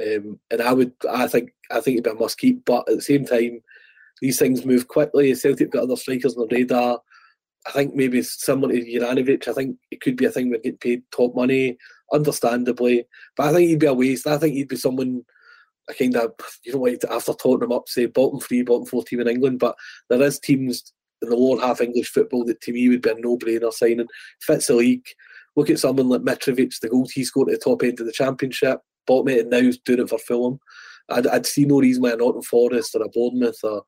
[0.00, 2.64] Um, and I would, I think, I think it'd be a must keep.
[2.64, 3.62] But at the same time,
[4.20, 5.34] these things move quickly.
[5.34, 7.00] Celtic got other strikers on the radar.
[7.68, 9.46] I think maybe similar to Juranovic.
[9.46, 11.76] I think it could be a thing where get paid top money,
[12.12, 13.04] understandably.
[13.36, 14.26] But I think he'd be a waste.
[14.26, 15.22] I think he'd be someone.
[15.88, 16.32] I kind of,
[16.64, 19.58] you know, like after Tottenham up, say bottom three, bottom four team in England.
[19.58, 19.76] But
[20.08, 23.14] there is teams in the lower half English football that to me would be a
[23.14, 24.06] no-brainer signing.
[24.40, 25.06] Fits the league.
[25.56, 28.12] Look at someone like Mitrovic, the goals he scored at the top end of the
[28.12, 30.60] championship, bottom and now doing it for Fulham.
[31.10, 33.82] I'd, I'd see no reason why a Nottingham Forest or a Bournemouth or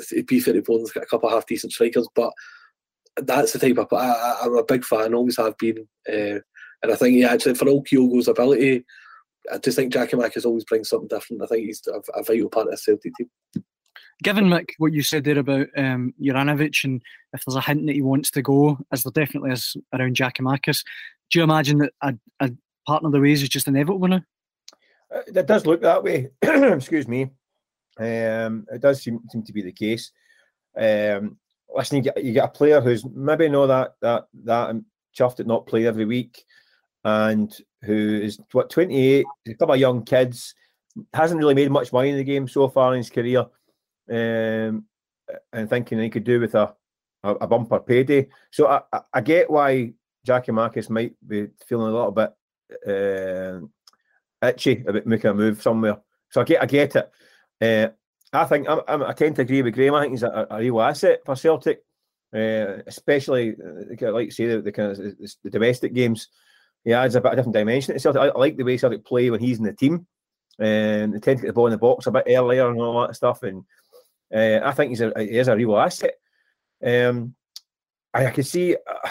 [0.00, 2.32] it'd be fit Bournemouth got a couple of half decent strikers, but
[3.16, 6.40] that's the type of I, am a big fan, always have been, uh,
[6.82, 8.84] and I think yeah, actually for all Kyogo's ability,
[9.52, 11.42] I just think Giakoumakis always brings something different.
[11.42, 13.64] I think he's a, a vital part of the Celtic team.
[14.22, 17.94] given Mick what you said there about um, Juranovic and if there's a hint that
[17.94, 20.84] he wants to go, as there definitely is around Giakoumakis,
[21.30, 22.50] do you imagine that a, a
[22.86, 24.22] partner of the ways is just inevitable now?
[25.14, 26.28] Uh, it does look that way.
[26.42, 27.30] Excuse me.
[27.98, 30.12] Um, it does seem, seem to be the case.
[30.76, 31.38] Um,
[31.74, 34.82] listen, you get, you get a player who's maybe not that that that
[35.18, 36.44] chuffed at not play every week,
[37.04, 40.54] and who is what 28, a couple of young kids,
[41.14, 43.46] hasn't really made much money in the game so far in his career,
[44.10, 44.84] um,
[45.52, 46.74] and thinking he could do with a,
[47.22, 48.28] a, a bumper payday.
[48.50, 49.92] So I, I, get why
[50.26, 52.32] Giakoumakis might be feeling a little bit
[52.86, 55.98] uh, itchy about making a move somewhere.
[56.30, 57.10] So I get I get it.
[57.60, 57.92] Uh,
[58.32, 59.94] I think I'm, I'm, i tend to agree with Graham.
[59.94, 61.82] I think he's a, a real asset for Celtic,
[62.34, 66.28] uh, especially uh, like you say the, the kind of the domestic games.
[66.84, 68.22] He adds a bit of different dimension to Celtic.
[68.22, 70.06] I, I like the way Celtic play when he's in the team,
[70.58, 73.06] and they tend to get the ball in the box a bit earlier and all
[73.06, 73.42] that stuff.
[73.42, 73.64] And
[74.32, 76.14] uh, I think he's a he is a real asset.
[76.84, 77.34] Um,
[78.14, 78.74] I, I can see.
[78.76, 79.08] Uh,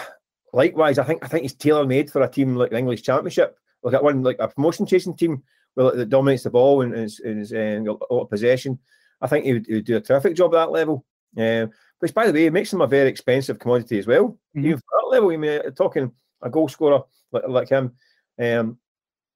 [0.54, 3.58] likewise, I think I think he's tailor made for a team like the English Championship,
[3.82, 5.42] like at one like a promotion chasing team
[5.74, 8.78] where that dominates the ball and is uh, got a lot of possession.
[9.20, 11.04] I think he would, he would do a terrific job at that level.
[11.36, 14.38] Um, which, by the way, makes him a very expensive commodity as well.
[14.56, 14.66] Mm-hmm.
[14.66, 16.10] Even for that level, I mean, uh, talking
[16.42, 17.92] a goal scorer like, like him,
[18.38, 18.78] um,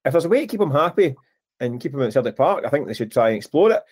[0.04, 1.14] if there's a way to keep him happy
[1.60, 3.82] and keep him at Celtic Park, I think they should try and explore it.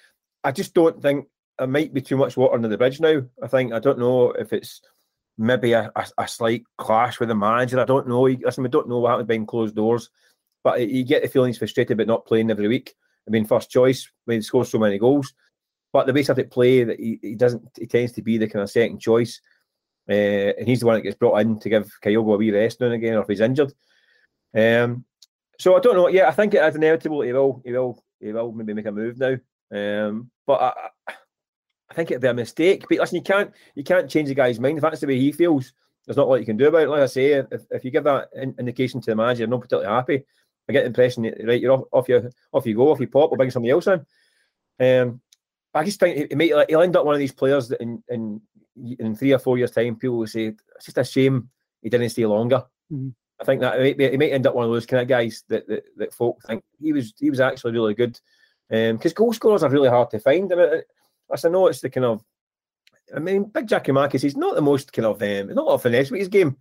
[0.42, 1.26] I just don't think
[1.60, 3.22] it might be too much water under the bridge now.
[3.42, 4.80] I think I don't know if it's
[5.38, 7.78] maybe a, a, a slight clash with the manager.
[7.78, 8.22] I don't know.
[8.22, 10.10] Listen, we don't know what happened behind closed doors,
[10.64, 12.94] but you get the feeling he's frustrated about not playing every week.
[13.28, 15.32] I mean, first choice when he scores so many goals.
[15.92, 18.62] But the way Celtic play, that he, he doesn't, he tends to be the kind
[18.62, 19.40] of second choice,
[20.08, 22.80] uh, and he's the one that gets brought in to give Kyogo a wee rest
[22.80, 23.72] now and again, or if he's injured.
[24.56, 25.04] Um,
[25.58, 26.08] so I don't know.
[26.08, 27.20] Yeah, I think it is inevitable.
[27.20, 29.36] He will, he will, he will maybe make a move now.
[29.70, 30.72] Um, but I,
[31.90, 32.86] I think it'd be a mistake.
[32.88, 35.30] But listen, you can't, you can't change the guy's mind if that's the way he
[35.30, 35.72] feels.
[36.06, 36.88] There's not a lot you can do about it.
[36.88, 39.94] Like I say, if, if you give that in, indication to the manager, not particularly
[39.94, 40.24] happy.
[40.68, 43.06] I get the impression, that, right, you're off, off you, off you go, off you
[43.06, 44.04] pop, we'll bring somebody else in.
[44.80, 45.20] Um,
[45.74, 48.40] I just think he may he'll end up one of these players that in in
[48.98, 51.48] in three or four years' time, people will say it's just a shame
[51.82, 52.64] he didn't stay longer.
[52.92, 53.08] Mm-hmm.
[53.40, 55.66] I think that he might, might end up one of those kind of guys that,
[55.66, 58.18] that, that folk think he was he was actually really good.
[58.68, 60.50] Because um, goal scorers are really hard to find.
[60.52, 60.82] I mean,
[61.32, 62.24] as I know, it's the kind of
[63.14, 65.82] I mean, Big Giakoumakis, he's not the most kind of um, not a lot of
[65.82, 66.56] finesse with his game.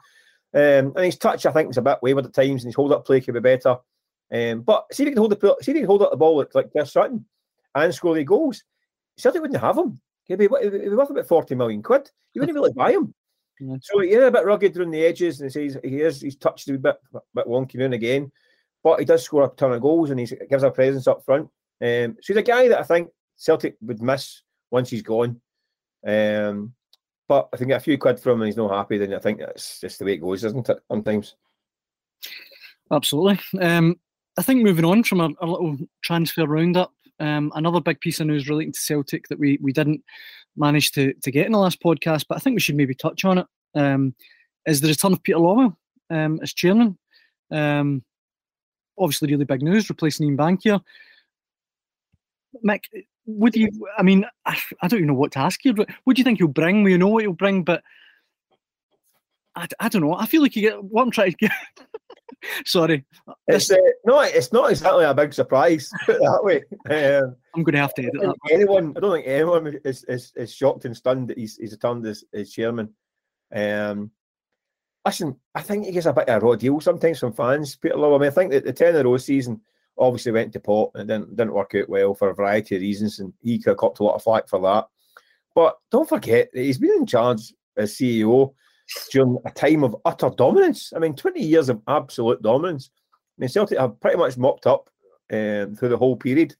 [0.53, 2.91] Um, and his touch, I think, is a bit wayward at times, and his hold
[2.91, 3.77] up play could be better.
[4.33, 6.17] Um, but see if he can hold the see if he can hold up the
[6.17, 7.25] ball like, like Chris Sutton
[7.75, 8.63] and score the goals.
[9.17, 9.99] Celtic wouldn't have him.
[10.25, 12.09] He'd be, he'd be worth about 40 million quid.
[12.33, 13.13] You wouldn't be able to buy him.
[13.59, 13.75] Yeah.
[13.81, 16.95] So he's a bit rugged around the edges, and he is he's touched a bit
[17.35, 18.31] bit wonky now and again,
[18.83, 21.49] but he does score a ton of goals and he gives a presence up front.
[21.81, 25.39] Um, so he's a guy that I think Celtic would miss once he's gone.
[26.05, 26.73] Um,
[27.27, 29.19] but if I get a few quid from him and he's not happy, then I
[29.19, 30.79] think that's just the way it goes, isn't it?
[30.89, 31.35] Sometimes.
[32.91, 33.39] Absolutely.
[33.61, 33.95] Um,
[34.37, 38.27] I think moving on from a, a little transfer roundup, um, another big piece of
[38.27, 40.03] news relating to Celtic that we we didn't
[40.57, 43.23] manage to to get in the last podcast, but I think we should maybe touch
[43.23, 43.45] on it.
[43.75, 44.15] Um,
[44.65, 45.75] is the return of Peter Lawwell
[46.09, 46.97] um, as chairman?
[47.51, 48.03] Um,
[48.97, 50.81] obviously, really big news, replacing Ian Bankier.
[52.65, 52.85] Mick,
[53.27, 53.69] would you?
[53.97, 55.73] I mean, I, I don't even know what to ask you.
[55.73, 56.81] Do you think he'll bring?
[56.83, 57.83] We know what he'll bring, but
[59.55, 60.15] I, I don't know.
[60.15, 61.51] I feel like you get what I'm trying to get.
[62.65, 63.05] Sorry,
[63.47, 65.91] it's uh, no, it's not exactly a big surprise.
[66.05, 66.63] Put that way.
[66.89, 68.35] Um, I'm going to have to edit that.
[68.51, 72.05] Anyone, I don't think anyone is, is, is shocked and stunned that he's he's returned
[72.05, 72.93] as, as chairman.
[73.53, 74.11] Um,
[75.05, 77.75] listen, I think he gets a bit of a raw deal sometimes from fans.
[77.75, 78.15] Peter Lawwell.
[78.15, 79.61] I mean, I think that the ten in a row season
[79.97, 83.19] obviously went to pot and didn't didn't work out well for a variety of reasons,
[83.19, 84.87] and he could have copped a lot of flack for that.
[85.53, 88.53] But don't forget that he's been in charge as CEO
[89.11, 90.93] during a time of utter dominance.
[90.95, 92.89] I mean, 20 years of absolute dominance.
[93.37, 94.89] I mean, Celtic have pretty much mopped up
[95.31, 96.55] um, through the whole period.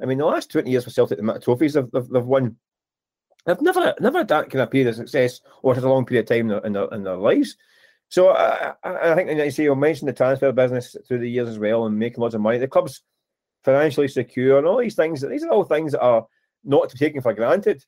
[0.00, 2.24] I mean, the last 20 years for Celtic, the amount of trophies they've, they've, they've
[2.24, 2.56] won,
[3.46, 6.24] they've never never had that kind of period of success or had a long period
[6.24, 7.56] of time in their, in their, in their lives.
[8.08, 11.48] So I, I, I think, you see, you mentioned the transfer business through the years
[11.48, 12.58] as well and making lots of money.
[12.58, 13.02] The club's
[13.64, 15.22] financially secure and all these things.
[15.22, 16.26] These are all things that are
[16.64, 17.84] not to be taken for granted.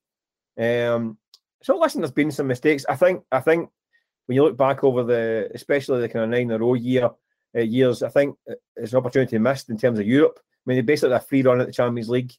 [0.58, 1.18] Um,
[1.62, 2.84] so listen, there's been some mistakes.
[2.88, 3.70] I think I think
[4.28, 7.08] when you look back over the, especially the kind of nine in a row year
[7.56, 8.36] uh, years, I think
[8.76, 10.38] it's an opportunity missed in terms of Europe.
[10.38, 12.34] I mean, they basically had a free run at the Champions League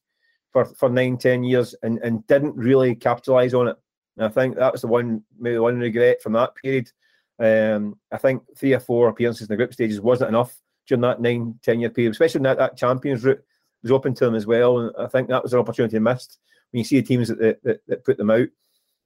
[0.53, 3.77] for, for nine, ten years and, and didn't really capitalise on it.
[4.17, 6.91] And I think that was the one, maybe one regret from that period.
[7.39, 10.55] Um, I think three or four appearances in the group stages wasn't enough
[10.87, 13.43] during that nine, ten year period, especially that, that Champions route
[13.81, 14.77] was open to them as well.
[14.77, 16.37] And I think that was an opportunity missed
[16.71, 18.49] when you see the teams that that, that put them out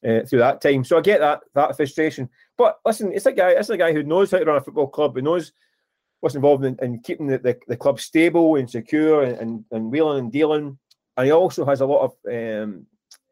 [0.07, 0.83] uh, through that time.
[0.83, 2.29] So I get that that frustration.
[2.57, 3.51] But listen, it's a guy.
[3.51, 5.15] It's a guy who knows how to run a football club.
[5.15, 5.51] Who knows
[6.23, 9.91] what's involved in, in keeping the, the, the, club stable and secure and, and, and
[9.91, 10.77] wheeling and dealing.
[11.17, 12.85] And he also has a lot of um,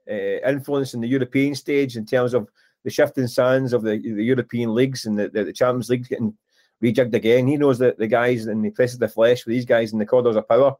[0.09, 2.49] uh, influence in the European stage in terms of
[2.83, 6.35] the shifting sands of the, the European leagues and the, the, the Champions League getting
[6.83, 7.47] rejigged again.
[7.47, 10.05] He knows that the guys and he presses the flesh with these guys in the
[10.05, 10.75] corridors of power.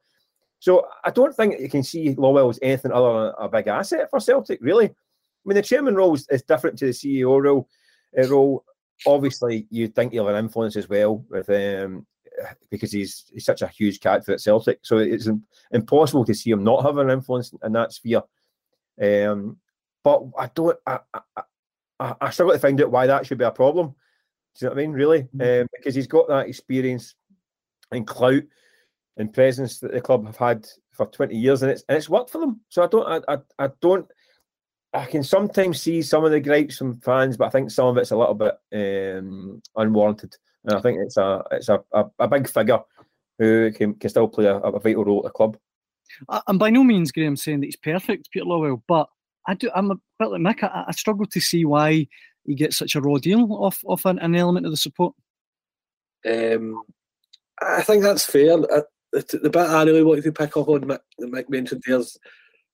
[0.60, 4.10] So I don't think you can see Lawwell as anything other than a big asset
[4.10, 4.92] for Celtic, really.
[5.44, 7.68] I mean, the chairman role is, is different to the CEO role.
[8.18, 8.64] Uh, role.
[9.08, 12.06] Obviously, you'd think he'll have an influence as well with um,
[12.70, 14.80] because he's he's such a huge character at Celtic.
[14.84, 15.28] So it's
[15.72, 18.22] impossible to see him not having an influence in that sphere.
[19.02, 19.58] Um,
[20.04, 20.78] but I don't.
[20.86, 21.42] I, I,
[22.00, 23.96] I, I struggle to find out why that should be a problem.
[24.60, 24.92] Do you know what I mean?
[24.92, 25.62] Really, mm-hmm.
[25.62, 27.16] um, because he's got that experience
[27.92, 28.44] and clout
[29.18, 32.30] and presence that the club have had for twenty years, and it's and it's worked
[32.30, 32.62] for them.
[32.70, 33.26] So I don't.
[33.28, 34.06] I, I, I don't.
[34.94, 37.98] I can sometimes see some of the gripes from fans, but I think some of
[37.98, 40.36] it's a little bit um, unwarranted.
[40.66, 42.80] And I think it's a it's a, a, a big figure
[43.40, 45.58] who can, can still play a, a vital role at the club.
[46.30, 49.08] I'm by no means Graham saying that he's perfect, Peter Lawwell, but
[49.48, 49.72] I do.
[49.74, 50.64] I'm a bit like Mick.
[50.64, 52.08] I, I struggle to see why
[52.46, 55.16] he gets such a raw deal off off an, an element of the support.
[56.30, 56.84] Um,
[57.62, 58.54] I think that's fair.
[58.54, 58.82] I,
[59.14, 62.18] the, the, bit I really wanted to pick up on, Mick, Mick mentioned there's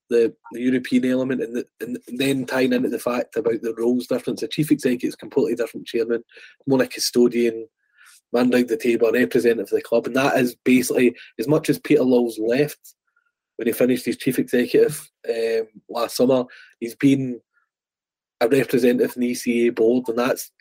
[0.10, 4.08] the, the European element, and, the, and then tying into the fact about the roles
[4.08, 4.41] difference.
[4.41, 6.24] The chief executive is completely different chairman,
[6.65, 7.67] more like custodian,
[8.34, 11.80] man down the table, representative of the club, and that is basically as much as
[11.80, 12.96] Peter Lawwell's left
[13.58, 16.46] when he finished his chief executive um, last summer.
[16.80, 17.39] He's been
[18.39, 20.52] a representative in the ECA board, and that's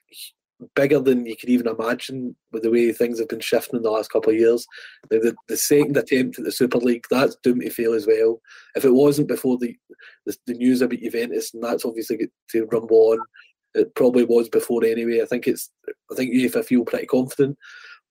[0.75, 3.91] bigger than you could even imagine with the way things have been shifting in the
[3.91, 4.67] last couple of years.
[5.11, 8.41] The, the, second attempt at the Super League, that's doomed to fail as well.
[8.75, 9.77] If it wasn't before the,
[10.25, 13.19] the, the news about Juventus, and that's obviously got to rumble on,
[13.75, 15.21] it probably was before anyway.
[15.21, 15.71] I think it's,
[16.11, 17.59] I think UEFA feel pretty confident,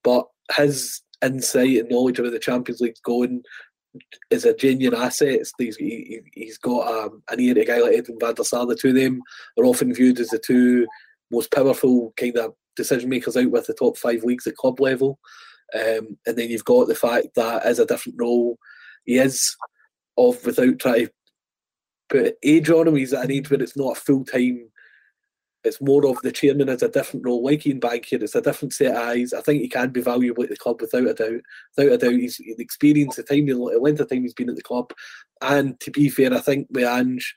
[0.04, 3.42] but his insight and knowledge about the Champions League going
[4.30, 5.40] is a genuine asset.
[5.58, 8.66] He's, he, has got um, an ear to a guy like Edwin van der Sar.
[8.66, 9.22] The two of them
[9.58, 10.86] are often viewed as the two
[11.36, 15.20] most powerful kind of decision makers out with the top five leagues at club level.
[15.74, 18.58] Um, and then you've got the fact that as a different role,
[19.06, 19.56] he is
[20.18, 21.12] of without trying to
[22.10, 22.96] put age on him.
[22.96, 24.70] He's at an age where it's not a full time.
[25.64, 28.22] It's more of the chairman as a different role, like Ian Bankier.
[28.22, 29.34] It's a different set of eyes.
[29.34, 31.42] I think he can be valuable at the club without a doubt.
[31.76, 34.56] Without a doubt, he's the experience, the time, the length of time he's been at
[34.56, 34.94] the club,
[35.42, 37.36] and to be fair, I think with Ange,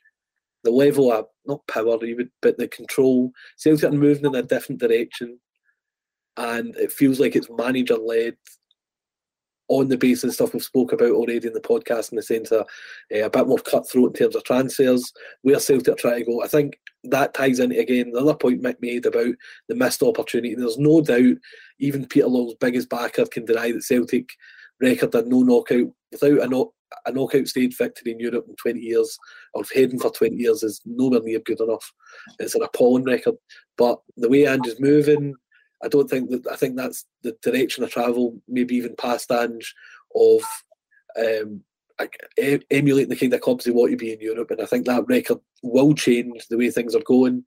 [0.63, 3.33] the level of not power even, but the control.
[3.57, 5.39] Celtic are moving in a different direction,
[6.37, 8.37] and it feels like it's manager led
[9.69, 12.51] on the basis of stuff we've spoke about already in the podcast in the sense
[12.51, 12.63] of
[13.15, 16.43] uh, a bit more cutthroat in terms of transfers, where Celtic are trying to go.
[16.43, 19.35] I think that ties into again the other point Mick made about
[19.69, 20.55] the missed opportunity.
[20.55, 21.37] There's no doubt
[21.79, 24.31] even Peter Lawwell's biggest backer can deny that Celtic
[24.81, 26.73] record a no knockout without a knock
[27.07, 29.19] a knockout stage victory in Europe in 20 years,
[29.55, 31.93] or heading for 20 years, is nowhere near good enough.
[32.39, 33.37] It's an appalling record.
[33.77, 35.35] But the way Ange moving,
[35.83, 39.75] I don't think that I think that's the direction of travel, maybe even past Ange,
[40.15, 40.43] of
[41.19, 41.63] um,
[42.71, 44.51] emulating the kind of clubs they want to be in Europe.
[44.51, 47.45] And I think that record will change the way things are going.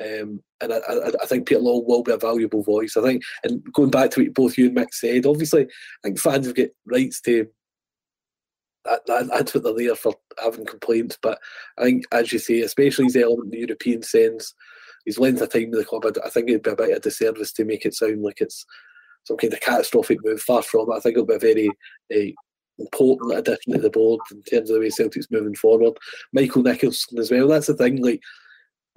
[0.00, 2.96] Um, and I, I, I, think Peter Law will be a valuable voice.
[2.96, 5.68] I think, and going back to what both you and Mick said, obviously, I
[6.02, 7.46] think fans have got rights to
[8.84, 11.18] that, that, that's what they're there for having complaints.
[11.20, 11.38] But
[11.78, 14.54] I think, as you say, especially his element in the European sense,
[15.06, 16.96] his length of time with the club, I, I think it'd be a bit of
[16.96, 18.64] a disservice to make it sound like it's
[19.24, 20.40] some kind of catastrophic move.
[20.40, 20.96] Far from it.
[20.96, 21.68] I think it'll be a very
[22.14, 22.32] uh,
[22.78, 25.94] important addition to the board in terms of the way Celtic's moving forward.
[26.32, 27.48] Michael Nicholson as well.
[27.48, 28.02] That's the thing.
[28.02, 28.20] Like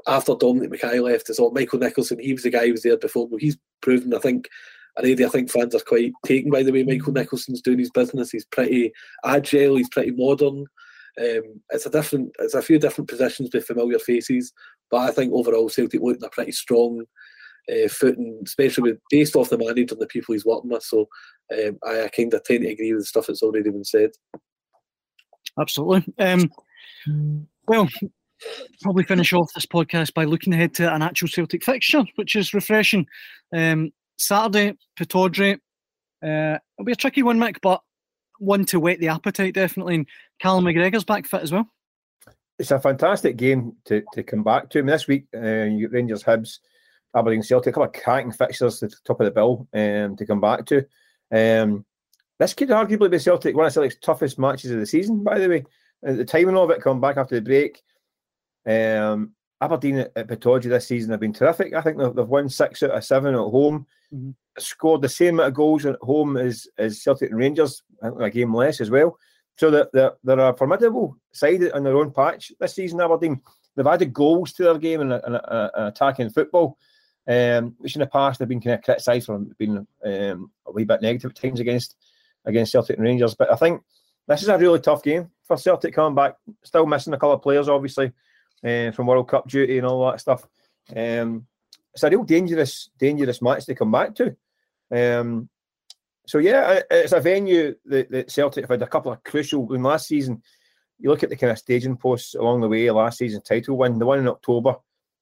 [0.06, 2.20] after Dominic McKay left, it's all Michael Nicholson.
[2.20, 3.28] He was the guy who was there before.
[3.30, 4.50] But he's proven, I think,
[4.98, 8.32] I think fans are quite taken by the way Michael Nicholson's doing his business.
[8.32, 8.92] He's pretty
[9.24, 10.66] agile, he's pretty modern.
[11.20, 14.54] Um, it's a different, it's a few different positions with familiar faces,
[14.92, 17.04] but I think overall Celtic looked a pretty strong
[17.72, 20.84] uh, footing, especially with, based off the manager and the people he's working with.
[20.84, 21.08] So
[21.54, 24.12] um, I, I kind of tend to agree with the stuff that's already been said.
[25.60, 26.14] Absolutely.
[26.20, 26.52] Um,
[27.68, 27.90] well,
[28.82, 32.54] probably finish off this podcast by looking ahead to an actual Celtic fixture, which is
[32.54, 33.08] refreshing.
[33.56, 35.60] Um, Saturday, Pittodrie.
[36.24, 37.82] Uh, it'll be a tricky one, Mick, but
[38.40, 39.96] one to whet the appetite, definitely.
[39.96, 40.08] And
[40.40, 41.68] Callum McGregor's back fit as well.
[42.60, 44.80] It's a fantastic game to, to come back to.
[44.80, 46.60] I mean, this week, uh, Rangers, Hibs,
[47.16, 50.26] Aberdeen, Celtic, a couple of cracking fixtures at the top of the bill um, to
[50.26, 50.86] come back to.
[51.32, 51.86] Um,
[52.40, 55.50] this could arguably be Celtic, one of Celtic's toughest matches of the season, by the
[55.50, 55.66] way.
[56.02, 57.82] the timing of it coming back after the break.
[58.66, 61.74] Um, Aberdeen at, at this season have been terrific.
[61.74, 63.88] I think they've, they've won six out of seven at home.
[64.14, 64.32] Mm-hmm.
[64.58, 68.56] Scored the same amount of goals at home as, as Celtic and Rangers, a game
[68.56, 69.18] less as well.
[69.58, 73.02] So that they're, they're, a formidable side in their own patch this season.
[73.02, 73.42] Aberdeen
[73.76, 75.40] they've added goals to their game and
[75.76, 76.78] attacking football,
[77.28, 80.84] um, which in the past they've been kind of criticised for being um, a wee
[80.84, 81.96] bit negative at times against
[82.46, 83.36] against Celtic and Rangers.
[83.36, 83.82] But I think
[84.28, 86.36] this is a really tough game for Celtic coming back.
[86.64, 88.12] Still missing a couple of players, obviously,
[88.64, 90.48] uh, from World Cup duty and all that stuff.
[90.96, 91.46] Um,
[91.98, 94.36] it's a real dangerous, dangerous match to come back to.
[94.92, 95.50] Um,
[96.28, 99.74] so yeah, it's a venue that, that, Celtic have had a couple of crucial.
[99.74, 100.44] In last season,
[101.00, 102.92] you look at the kind of staging posts along the way.
[102.92, 104.76] Last season title win, the one in October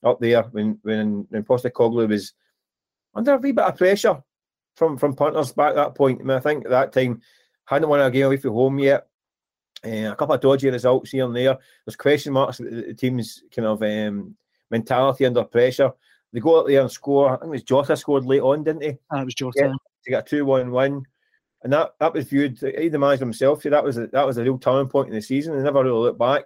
[0.04, 2.34] up there when when when Postecoglou was
[3.14, 4.22] under a wee bit of pressure
[4.76, 6.20] from from punters back at that point.
[6.20, 7.22] I, mean, I think at that time
[7.64, 9.08] hadn't won a game away from home yet.
[9.86, 11.58] Uh, a couple of dodgy results here and there.
[11.86, 14.36] There's question marks about the team's kind of um,
[14.70, 15.92] mentality under pressure.
[16.36, 17.30] They go out there and score.
[17.30, 18.98] I think it was Jota scored late on, didn't he?
[19.10, 19.54] Ah, it was Jota.
[19.56, 21.02] Yeah, to get a two-one win,
[21.64, 22.60] and that that was viewed.
[22.60, 25.16] He the manager himself said that was a, that was a real turning point in
[25.16, 25.56] the season.
[25.56, 26.44] They never really looked back.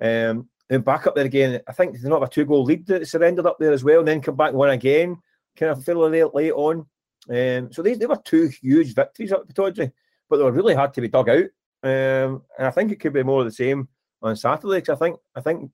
[0.00, 1.60] Um, then back up there again.
[1.68, 4.08] I think they not have a two-goal lead that surrendered up there as well, and
[4.08, 5.16] then come back and win again,
[5.56, 6.84] kind of fairly late, late on.
[7.30, 9.92] Um, so these they were two huge victories up at Pittodrie,
[10.28, 11.44] but they were really hard to be dug out.
[11.84, 13.86] Um, and I think it could be more of the same
[14.20, 15.70] on Saturday because I think I think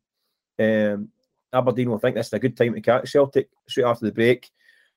[0.58, 1.08] um,
[1.52, 4.50] Aberdeen will think this is a good time to catch Celtic straight after the break.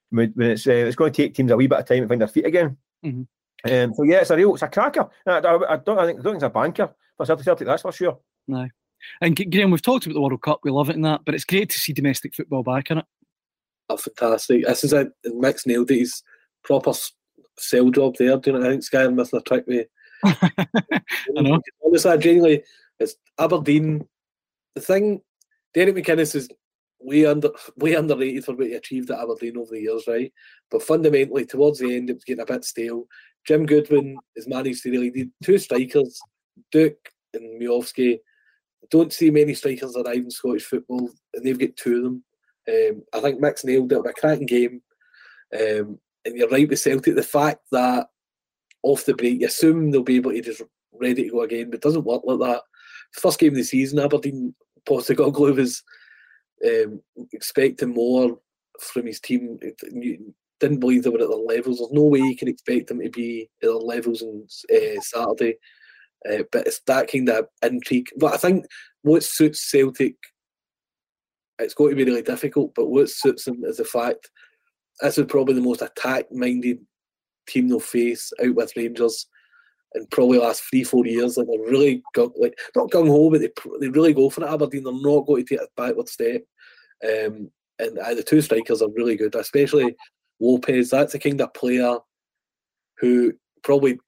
[0.09, 2.21] When it's uh, it's going to take teams a wee bit of time to find
[2.21, 2.77] their feet again.
[3.05, 3.71] Mm-hmm.
[3.71, 5.09] Um, so yeah, it's a real, it's a cracker.
[5.25, 7.45] I, I, I, don't, I think, I don't think it's a banker for Celtic.
[7.45, 8.19] Celtic, that's for sure.
[8.47, 8.67] No,
[9.21, 10.59] and Graham, we've talked about the World Cup.
[10.63, 13.05] We love it in that, but it's great to see domestic football back in it.
[13.89, 14.65] Oh, fantastic!
[14.65, 15.95] This is a Mick's nailed it.
[15.95, 16.23] He's
[16.63, 16.93] proper
[17.57, 18.37] sell job there.
[18.37, 18.65] Do you know?
[18.65, 19.87] I think Sky are missing a trick with.
[20.23, 21.01] I
[21.35, 21.61] know.
[21.85, 22.63] Honestly, genuinely,
[22.99, 24.07] it's Aberdeen.
[24.75, 25.21] The thing,
[25.73, 26.49] Derek McInnes is
[26.99, 30.31] way under way underrated for what he achieved at Aberdeen over the years, right?
[30.69, 33.05] But fundamentally, towards the end, it was getting a bit stale.
[33.45, 36.19] Jim Goodwin has managed to really need two strikers,
[36.71, 36.93] Duk
[37.33, 38.19] and Miovski.
[38.89, 42.23] Don't see many strikers arrive in Scottish football, and they've got two of them.
[42.69, 43.97] Um, I think Max nailed it.
[43.97, 44.81] with A cracking game.
[45.53, 47.15] Um, and you're right with Celtic.
[47.15, 48.07] The fact that
[48.83, 50.61] off the break, you assume they'll be able to just
[50.93, 52.61] ready to go again, but it doesn't work like that.
[53.13, 54.53] First game of the season, Aberdeen
[54.87, 55.83] Postecoglou was
[56.65, 57.01] um,
[57.33, 58.37] expecting more
[58.79, 59.59] from his team.
[60.59, 61.79] Didn't believe they were at their levels.
[61.79, 65.55] There's no way you can expect them to be at their levels on uh, Saturday.
[66.29, 68.09] Uh, but it's that kind of intrigue.
[68.17, 68.65] But I think
[69.01, 70.15] what suits Celtic,
[71.57, 72.73] it's going to be really difficult.
[72.75, 74.29] But what suits them is the fact
[75.01, 76.77] this is probably the most attack-minded
[77.47, 79.27] team they'll face out with Rangers
[79.95, 81.37] in probably last three, four years.
[81.37, 83.49] Like they're really gung, like not gung ho, but they
[83.79, 84.49] they really go for it.
[84.49, 86.41] Aberdeen, they're not going to take a backward step.
[87.03, 89.95] Um, and uh, the two strikers are really good, especially
[90.39, 90.89] Lopes.
[90.91, 91.97] That's the kind of player
[92.99, 93.99] who probably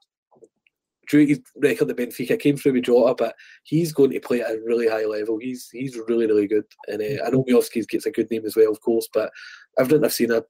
[1.09, 4.51] due his record at Benfica came through with Jota, but he's going to play at
[4.51, 5.37] a really high level.
[5.37, 8.55] He's he's really really good, and uh, I know Miovski gets a good name as
[8.55, 9.09] well, of course.
[9.13, 9.31] But
[9.77, 10.43] everything I've seen a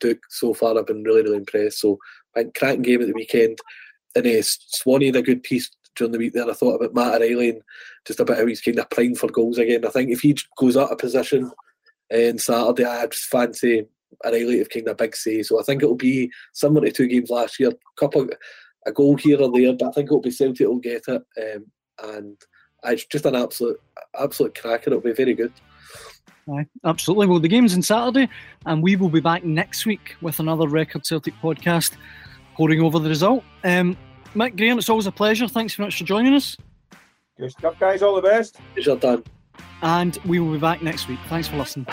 [0.00, 1.80] Duk so far, I've been really really impressed.
[1.80, 1.98] So,
[2.36, 3.58] I think cracking game at the weekend
[4.14, 6.48] and uh, Swanee had a good piece during the week there.
[6.48, 7.62] I thought about Matt O'Riley and
[8.06, 9.84] just about how he's kind of primed for goals again.
[9.84, 11.50] I think if he goes out of position
[12.12, 13.86] on Saturday, I just fancy
[14.24, 15.42] O'Riley to kind of big say.
[15.42, 17.70] So I think it'll be similar to two games last year.
[17.70, 18.28] a Couple
[18.86, 21.22] a goal here or there, but I think it'll be Celtic will get it.
[21.40, 21.66] Um,
[22.02, 22.36] and
[22.84, 23.80] it's just an absolute
[24.18, 24.90] absolute cracker.
[24.90, 25.52] It'll be very good.
[26.52, 27.26] Aye, absolutely.
[27.26, 28.28] Well, the game's on Saturday,
[28.66, 31.92] and we will be back next week with another Record Celtic podcast
[32.54, 33.44] poring over the result.
[33.62, 33.96] Um,
[34.34, 35.46] Mick Graham, it's always a pleasure.
[35.48, 36.56] Thanks very much for joining us.
[37.38, 38.02] Good stuff, guys.
[38.02, 38.58] All the best.
[38.74, 39.24] Good job, Dan.
[39.82, 41.18] And we will be back next week.
[41.28, 41.86] Thanks for listening.